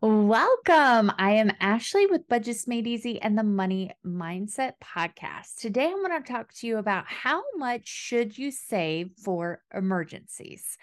[0.00, 1.12] Welcome.
[1.18, 5.56] I am Ashley with Budgets Made Easy and the Money Mindset Podcast.
[5.60, 10.78] Today, I want to talk to you about how much should you save for emergencies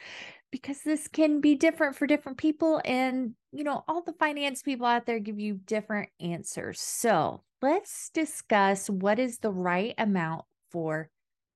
[0.52, 4.86] because this can be different for different people and you know all the finance people
[4.86, 6.80] out there give you different answers.
[6.80, 11.10] So, let's discuss what is the right amount for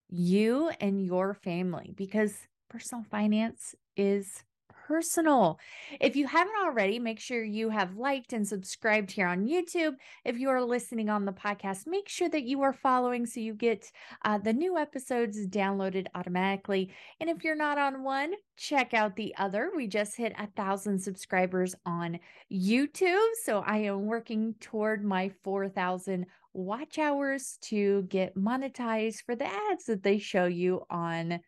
[0.09, 2.33] you and your family because
[2.69, 4.43] personal finance is
[4.87, 5.59] personal.
[5.99, 9.93] If you haven't already, make sure you have liked and subscribed here on YouTube.
[10.23, 13.53] If you are listening on the podcast, make sure that you are following so you
[13.53, 13.91] get
[14.23, 16.93] uh, the new episodes downloaded automatically.
[17.19, 19.71] And if you're not on one, check out the other.
[19.75, 22.19] We just hit a thousand subscribers on
[22.51, 23.29] YouTube.
[23.43, 29.85] So I am working toward my 4,000 watch hours to get monetized for the ads
[29.85, 31.39] that they show you on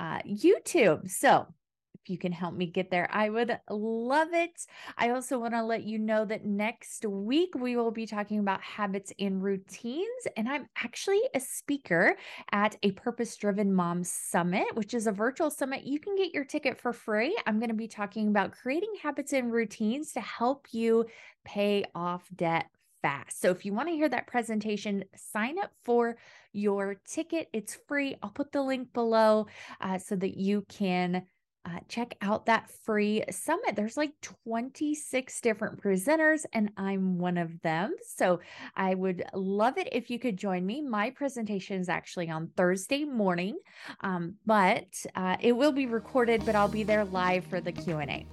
[0.00, 1.08] uh, YouTube.
[1.08, 1.46] So
[2.08, 4.66] you can help me get there, I would love it.
[4.96, 8.60] I also want to let you know that next week we will be talking about
[8.62, 10.26] habits and routines.
[10.36, 12.16] And I'm actually a speaker
[12.50, 15.84] at a Purpose Driven Mom Summit, which is a virtual summit.
[15.84, 17.36] You can get your ticket for free.
[17.46, 21.06] I'm going to be talking about creating habits and routines to help you
[21.44, 22.66] pay off debt
[23.02, 23.40] fast.
[23.40, 26.16] So if you want to hear that presentation, sign up for
[26.52, 27.48] your ticket.
[27.52, 28.16] It's free.
[28.22, 29.46] I'll put the link below
[29.80, 31.24] uh, so that you can
[31.64, 33.76] uh, check out that free summit.
[33.76, 34.12] There's like
[34.44, 37.94] 26 different presenters, and I'm one of them.
[38.04, 38.40] So
[38.76, 40.82] I would love it if you could join me.
[40.82, 43.58] My presentation is actually on Thursday morning,
[44.00, 48.26] um, but uh, it will be recorded, but I'll be there live for the Q&A.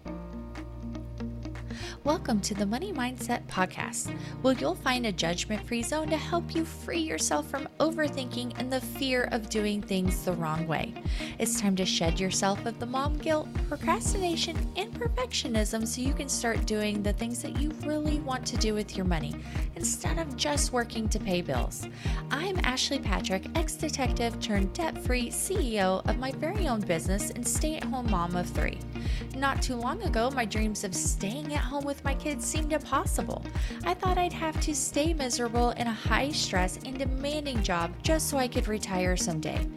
[2.09, 4.09] Welcome to the Money Mindset Podcast,
[4.41, 8.73] where you'll find a judgment free zone to help you free yourself from overthinking and
[8.73, 10.91] the fear of doing things the wrong way.
[11.37, 16.27] It's time to shed yourself of the mom guilt, procrastination, and perfectionism so you can
[16.30, 19.35] start doing the things that you really want to do with your money
[19.75, 21.87] instead of just working to pay bills.
[22.31, 27.48] I'm Ashley Patrick, ex detective turned debt free CEO of my very own business and
[27.48, 28.80] stay at home mom of three.
[29.36, 33.43] Not too long ago, my dreams of staying at home with my kids seemed impossible.
[33.86, 38.30] I thought I'd have to stay miserable in a high stress and demanding job just
[38.30, 39.67] so I could retire someday.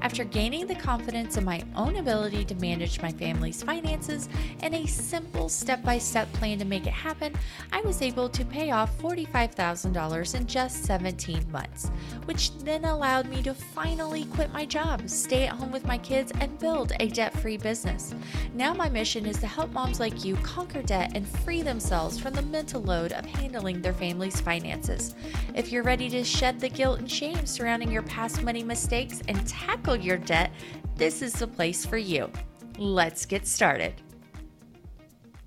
[0.00, 4.28] After gaining the confidence in my own ability to manage my family's finances
[4.60, 7.34] and a simple step by step plan to make it happen,
[7.72, 11.90] I was able to pay off $45,000 in just 17 months,
[12.26, 16.32] which then allowed me to finally quit my job, stay at home with my kids,
[16.40, 18.14] and build a debt free business.
[18.54, 22.34] Now, my mission is to help moms like you conquer debt and free themselves from
[22.34, 25.14] the mental load of handling their family's finances.
[25.54, 29.46] If you're ready to shed the guilt and shame surrounding your past money mistakes and
[29.46, 30.52] tackle tackle your debt,
[30.96, 32.30] this is the place for you.
[32.76, 33.94] Let's get started.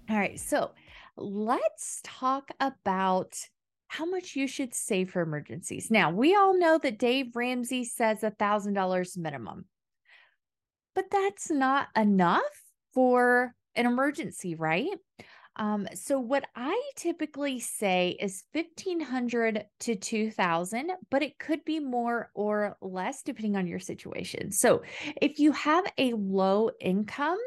[0.09, 0.71] All right, so
[1.15, 3.37] let's talk about
[3.87, 5.91] how much you should save for emergencies.
[5.91, 9.65] Now, we all know that Dave Ramsey says $1,000 minimum,
[10.95, 12.41] but that's not enough
[12.95, 14.97] for an emergency, right?
[15.57, 22.31] Um, so what I typically say is 1500 to 2000, but it could be more
[22.33, 24.51] or less depending on your situation.
[24.51, 24.81] So
[25.21, 27.39] if you have a low income,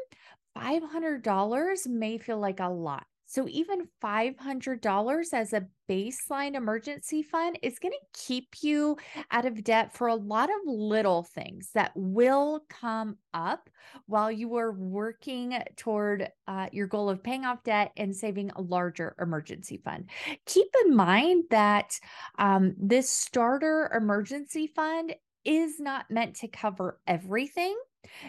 [0.55, 3.05] $500 may feel like a lot.
[3.25, 8.97] So even $500 as a baseline emergency fund is going to keep you
[9.31, 13.69] out of debt for a lot of little things that will come up
[14.05, 18.61] while you are working toward uh, your goal of paying off debt and saving a
[18.61, 20.09] larger emergency fund.
[20.45, 21.99] Keep in mind that
[22.37, 27.77] um, this starter emergency fund is not meant to cover everything.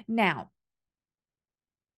[0.09, 0.51] Now,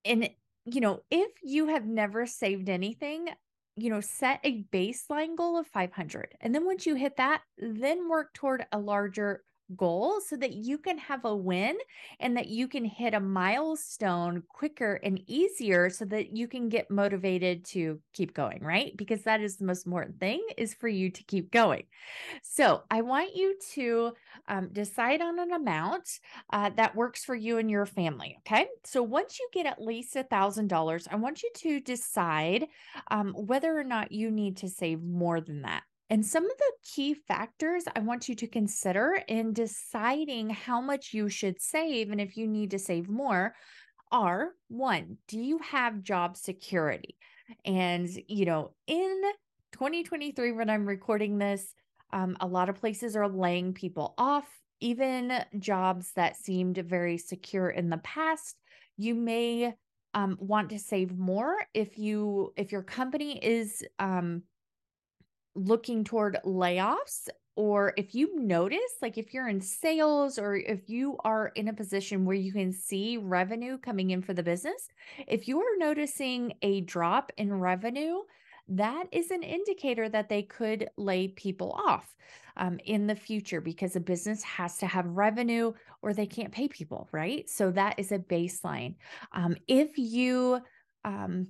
[0.05, 0.29] in
[0.75, 3.29] you know, if you have never saved anything,
[3.77, 6.35] you know, set a baseline goal of 500.
[6.41, 9.45] And then once you hit that, then work toward a larger
[9.77, 11.77] goal so that you can have a win
[12.21, 16.91] and that you can hit a milestone quicker and easier so that you can get
[16.91, 18.97] motivated to keep going right?
[18.97, 21.85] Because that is the most important thing is for you to keep going.
[22.43, 24.13] So i want you to
[24.49, 26.09] um, decide on an amount
[26.53, 28.67] uh, that works for you and your family okay?
[28.85, 32.67] So once you get at least a thousand dollars i want you to decide
[33.11, 36.73] um, whether or not you need to save more than that and some of the
[36.83, 42.21] key factors I want you to consider in deciding how much you should save and
[42.21, 43.55] if you need to save more
[44.11, 47.17] are one, do you have job security?
[47.65, 49.23] And, you know, in
[49.73, 51.75] 2023, when I'm recording this,
[52.13, 54.47] um, a lot of places are laying people off,
[54.81, 58.57] even jobs that seemed very secure in the past.
[58.97, 59.75] You may
[60.15, 64.43] um, want to save more, if you if your company is um,
[65.59, 71.17] looking toward layoffs or if you notice like if you're in sales or if you
[71.25, 74.89] are in a position where you can see revenue coming in for the business
[75.27, 78.19] if you are noticing a drop in revenue
[78.69, 82.15] that is an indicator that they could lay people off
[82.59, 85.73] um, in the future because a business has to have revenue
[86.03, 87.49] or they can't pay people, right?
[87.49, 88.97] So that is a baseline.
[89.33, 90.61] Um, if you
[91.05, 91.47] um,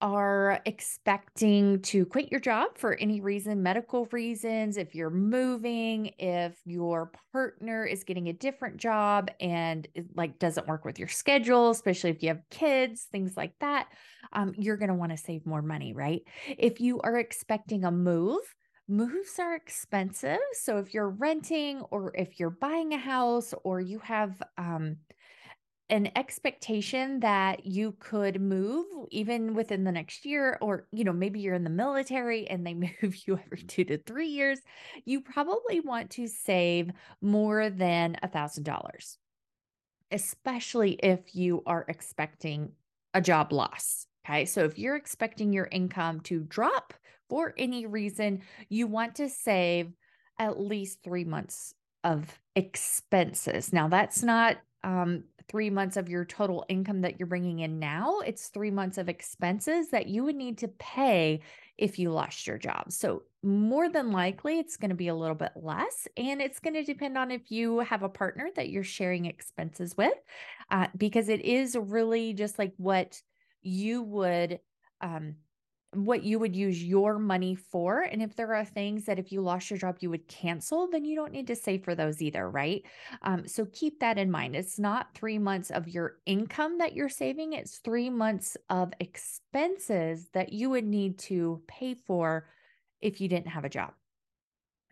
[0.00, 6.58] are expecting to quit your job for any reason, medical reasons, if you're moving, if
[6.64, 11.70] your partner is getting a different job and it, like doesn't work with your schedule,
[11.70, 13.88] especially if you have kids, things like that,
[14.32, 16.22] um, you're going to want to save more money, right?
[16.58, 18.42] If you are expecting a move,
[18.88, 20.38] moves are expensive.
[20.52, 24.96] So if you're renting or if you're buying a house or you have um,
[25.90, 31.40] an expectation that you could move even within the next year or you know maybe
[31.40, 34.60] you're in the military and they move you every 2 to 3 years
[35.04, 36.90] you probably want to save
[37.20, 39.18] more than a thousand dollars
[40.10, 42.72] especially if you are expecting
[43.12, 44.46] a job loss okay?
[44.46, 46.94] So if you're expecting your income to drop
[47.28, 48.40] for any reason
[48.70, 49.92] you want to save
[50.38, 53.72] at least 3 months of expenses.
[53.72, 58.20] Now that's not um, three months of your total income that you're bringing in now.
[58.20, 61.40] It's three months of expenses that you would need to pay
[61.76, 62.92] if you lost your job.
[62.92, 66.08] So, more than likely, it's going to be a little bit less.
[66.16, 69.96] And it's going to depend on if you have a partner that you're sharing expenses
[69.96, 70.14] with,
[70.70, 73.20] uh, because it is really just like what
[73.60, 74.60] you would
[75.00, 75.34] um,
[75.94, 78.00] what you would use your money for.
[78.02, 81.04] And if there are things that if you lost your job, you would cancel, then
[81.04, 82.82] you don't need to save for those either, right?
[83.22, 84.56] Um, so keep that in mind.
[84.56, 90.28] It's not three months of your income that you're saving, it's three months of expenses
[90.32, 92.48] that you would need to pay for
[93.00, 93.92] if you didn't have a job.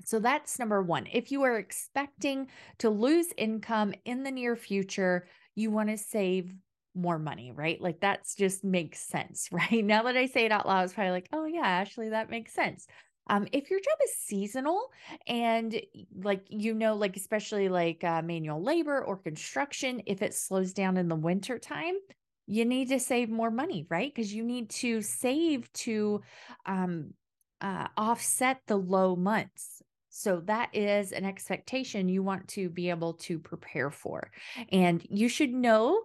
[0.05, 1.07] So that's number one.
[1.13, 6.53] If you are expecting to lose income in the near future, you want to save
[6.95, 7.81] more money, right?
[7.81, 9.85] Like that's just makes sense, right?
[9.85, 12.53] Now that I say it out loud, it's probably like, oh yeah, actually that makes
[12.53, 12.87] sense.
[13.29, 14.91] Um, if your job is seasonal
[15.29, 15.81] and
[16.15, 20.97] like you know, like especially like uh, manual labor or construction, if it slows down
[20.97, 21.95] in the winter time,
[22.47, 24.13] you need to save more money, right?
[24.13, 26.21] Because you need to save to
[26.67, 27.15] um,
[27.61, 29.83] uh, offset the low months.
[30.11, 34.31] So that is an expectation you want to be able to prepare for.
[34.71, 35.99] And you should know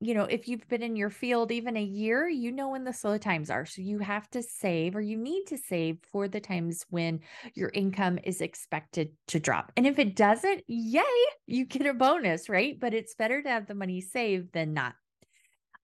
[0.00, 2.92] you know, if you've been in your field even a year, you know when the
[2.92, 3.66] slow times are.
[3.66, 7.20] So you have to save or you need to save for the times when
[7.54, 9.72] your income is expected to drop.
[9.76, 11.02] And if it doesn't, yay,
[11.46, 12.80] you get a bonus, right?
[12.80, 14.94] But it's better to have the money saved than not.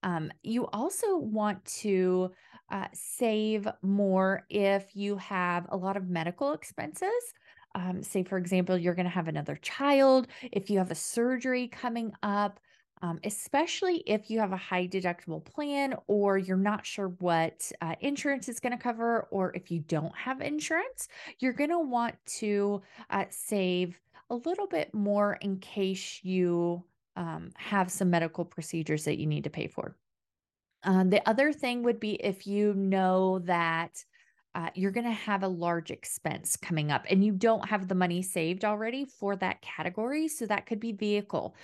[0.01, 2.31] Um, you also want to
[2.71, 7.33] uh, save more if you have a lot of medical expenses.
[7.75, 11.67] Um, say, for example, you're going to have another child, if you have a surgery
[11.67, 12.59] coming up,
[13.01, 17.95] um, especially if you have a high deductible plan or you're not sure what uh,
[18.01, 21.07] insurance is going to cover, or if you don't have insurance,
[21.39, 23.99] you're going to want to uh, save
[24.29, 26.83] a little bit more in case you
[27.15, 29.95] um, have some medical procedures that you need to pay for.
[30.83, 34.03] Uh, the other thing would be if you know that
[34.57, 37.93] uh, you're going to have a large expense coming up and you don't have the
[37.93, 40.27] money saved already for that category.
[40.27, 41.55] So that could be vehicle,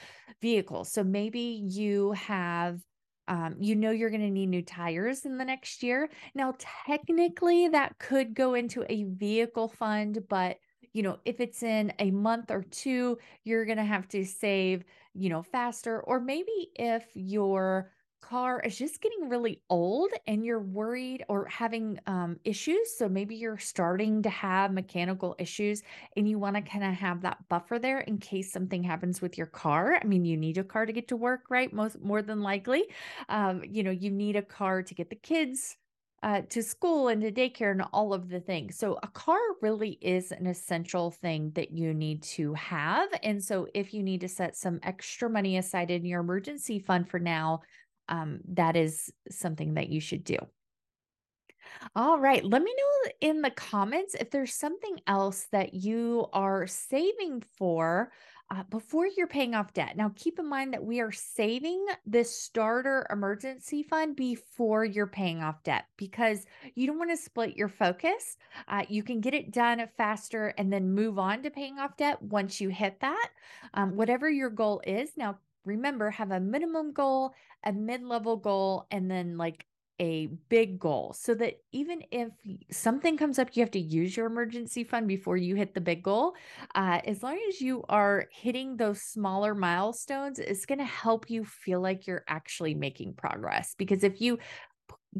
[0.43, 0.83] vehicle.
[0.83, 2.79] So maybe you have
[3.27, 6.09] um, you know you're going to need new tires in the next year.
[6.35, 10.57] Now, technically, that could go into a vehicle fund, but
[10.91, 14.83] you know, if it's in a month or two, you're going to have to save,
[15.15, 16.01] you know, faster.
[16.01, 17.91] Or maybe if you're
[18.29, 22.95] car is just getting really old and you're worried or having um, issues.
[22.97, 25.83] So maybe you're starting to have mechanical issues
[26.15, 29.37] and you want to kind of have that buffer there in case something happens with
[29.37, 29.99] your car.
[30.01, 31.71] I mean, you need a car to get to work, right?
[31.73, 32.85] Most more than likely.
[33.27, 35.77] Um, you know, you need a car to get the kids
[36.23, 38.77] uh, to school and to daycare and all of the things.
[38.77, 43.09] So, a car really is an essential thing that you need to have.
[43.23, 47.09] And so, if you need to set some extra money aside in your emergency fund
[47.09, 47.61] for now,
[48.09, 50.37] um, that is something that you should do.
[51.95, 52.43] All right.
[52.43, 58.11] Let me know in the comments if there's something else that you are saving for
[58.49, 59.95] uh, before you're paying off debt.
[59.97, 65.41] Now, keep in mind that we are saving this starter emergency fund before you're paying
[65.41, 66.45] off debt because
[66.75, 68.37] you don't want to split your focus.
[68.67, 72.21] Uh, you can get it done faster and then move on to paying off debt
[72.21, 73.29] once you hit that.
[73.73, 75.11] Um, whatever your goal is.
[75.17, 79.65] Now, remember, have a minimum goal, a mid level goal, and then like
[79.99, 82.29] a big goal so that even if
[82.71, 86.03] something comes up, you have to use your emergency fund before you hit the big
[86.03, 86.33] goal.
[86.73, 91.45] Uh, as long as you are hitting those smaller milestones, it's going to help you
[91.45, 93.75] feel like you're actually making progress.
[93.77, 94.39] Because if you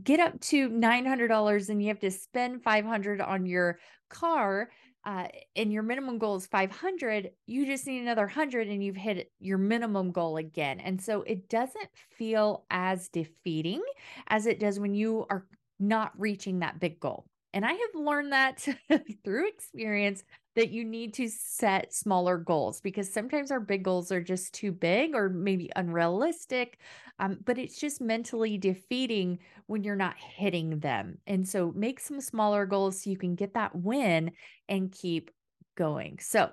[0.02, 4.70] get up to $900 and you have to spend 500 on your car
[5.06, 9.32] uh, and your minimum goal is 500 you just need another 100 and you've hit
[9.40, 10.80] your minimum goal again.
[10.80, 13.82] And so it doesn't feel as defeating
[14.28, 15.46] as it does when you are
[15.80, 17.26] not reaching that big goal.
[17.54, 18.66] And I have learned that
[19.24, 20.24] through experience
[20.56, 24.72] that you need to set smaller goals because sometimes our big goals are just too
[24.72, 26.80] big or maybe unrealistic.
[27.20, 31.18] Um, but it's just mentally defeating when you're not hitting them.
[31.26, 34.32] And so make some smaller goals so you can get that win
[34.70, 35.32] and keep
[35.76, 36.20] going.
[36.22, 36.50] So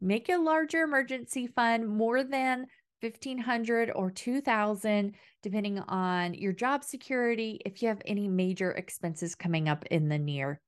[0.00, 2.66] make a larger emergency fund more than
[3.00, 9.68] 1500 or 2000 depending on your job security if you have any major expenses coming
[9.68, 10.60] up in the near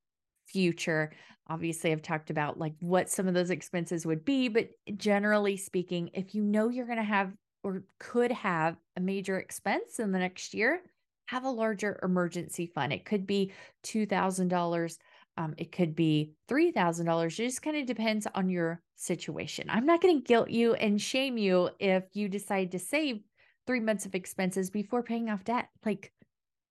[0.47, 1.13] future
[1.49, 6.11] obviously i've talked about like what some of those expenses would be but generally speaking
[6.15, 7.33] if you know you're going to have
[7.65, 10.81] or could have a major expense in the next year
[11.27, 13.53] have a larger emergency fund it could be
[13.85, 14.99] $2000
[15.39, 17.27] um, it could be $3,000.
[17.27, 19.71] It just kind of depends on your situation.
[19.71, 23.21] I'm not going to guilt you and shame you if you decide to save
[23.65, 25.69] three months of expenses before paying off debt.
[25.85, 26.13] Like,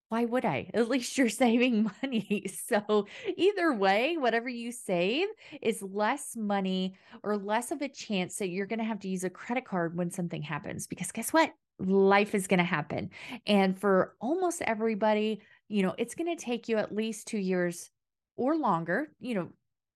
[0.10, 0.70] why would I?
[0.74, 2.46] At least you're saving money.
[2.68, 5.28] So, either way, whatever you save
[5.62, 9.24] is less money or less of a chance that you're going to have to use
[9.24, 10.88] a credit card when something happens.
[10.88, 11.52] Because guess what?
[11.80, 13.12] Life is going to happen.
[13.46, 17.92] And for almost everybody, you know, it's going to take you at least two years
[18.36, 19.50] or longer, you know,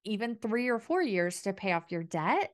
[0.04, 2.54] even three or four years to pay off your debt,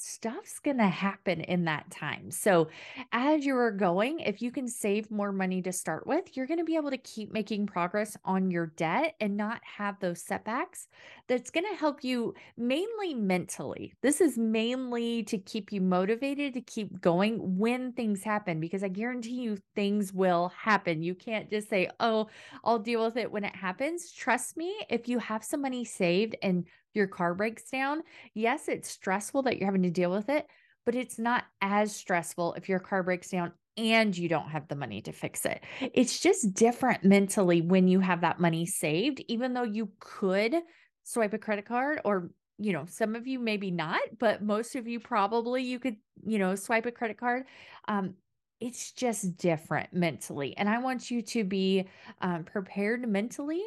[0.00, 2.30] stuff's going to happen in that time.
[2.30, 2.68] So,
[3.12, 6.64] as you're going, if you can save more money to start with, you're going to
[6.64, 10.88] be able to keep making progress on your debt and not have those setbacks.
[11.26, 13.92] That's going to help you mainly mentally.
[14.00, 18.88] This is mainly to keep you motivated to keep going when things happen, because I
[18.88, 21.02] guarantee you things will happen.
[21.02, 22.28] You can't just say, oh,
[22.64, 24.12] I'll deal with it when it happens.
[24.12, 26.64] Trust me, if you have some money saved and
[26.94, 28.02] your car breaks down,
[28.34, 30.46] yes, it's stressful that you're having to deal with it,
[30.86, 34.74] but it's not as stressful if your car breaks down and you don't have the
[34.74, 35.62] money to fix it.
[35.94, 40.56] It's just different mentally when you have that money saved, even though you could
[41.04, 44.86] swipe a credit card or you know some of you maybe not but most of
[44.86, 47.44] you probably you could you know swipe a credit card
[47.86, 48.14] um
[48.60, 51.86] it's just different mentally and i want you to be
[52.20, 53.62] um, prepared mentally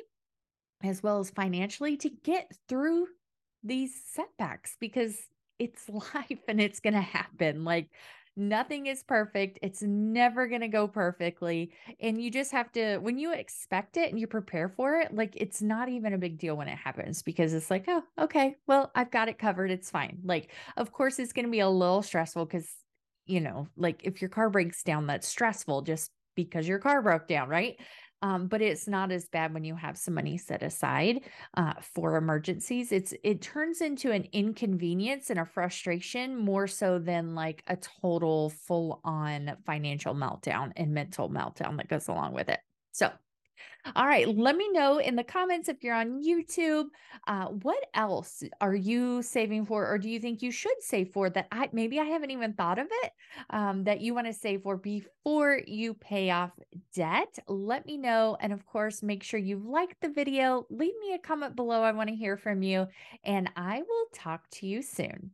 [0.83, 3.07] as well as financially to get through
[3.63, 5.17] these setbacks because
[5.59, 7.63] it's life and it's going to happen.
[7.63, 7.89] Like
[8.35, 9.59] nothing is perfect.
[9.61, 11.71] It's never going to go perfectly.
[11.99, 15.35] And you just have to, when you expect it and you prepare for it, like
[15.35, 18.91] it's not even a big deal when it happens because it's like, oh, okay, well,
[18.95, 19.71] I've got it covered.
[19.71, 20.19] It's fine.
[20.23, 22.69] Like, of course, it's going to be a little stressful because,
[23.25, 27.27] you know, like if your car breaks down, that's stressful just because your car broke
[27.27, 27.77] down, right?
[28.21, 31.21] Um, but it's not as bad when you have some money set aside
[31.57, 32.91] uh, for emergencies.
[32.91, 38.49] It's it turns into an inconvenience and a frustration more so than like a total
[38.49, 42.59] full on financial meltdown and mental meltdown that goes along with it.
[42.91, 43.11] So
[43.95, 44.27] all right.
[44.27, 46.85] Let me know in the comments if you're on YouTube.
[47.27, 51.29] Uh, what else are you saving for, or do you think you should save for
[51.31, 53.11] that I maybe I haven't even thought of it
[53.49, 56.51] um, that you want to save for before you pay off
[56.93, 57.39] debt?
[57.47, 58.37] Let me know.
[58.39, 60.65] And of course, make sure you've liked the video.
[60.69, 61.81] Leave me a comment below.
[61.81, 62.87] I want to hear from you,
[63.23, 65.31] and I will talk to you soon.